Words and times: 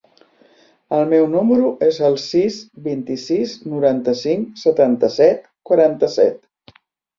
El 0.99 1.03
meu 1.11 1.27
número 1.33 1.69
es 1.87 1.99
el 2.07 2.17
sis, 2.23 2.57
vint-i-sis, 2.89 3.55
noranta-cinc, 3.75 4.59
setanta-set, 4.65 5.49
quaranta-set. 5.73 6.45